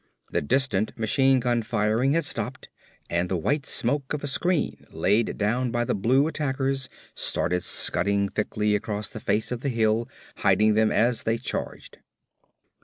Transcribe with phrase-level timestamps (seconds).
[0.31, 2.69] The distant machine gun firing had stopped
[3.07, 8.27] and the white smoke of a screen laid down by the Blue attackers started scudding
[8.27, 11.99] thickly across the face of the hill, hiding them as they charged.